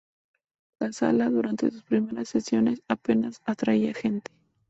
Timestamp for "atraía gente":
3.45-4.31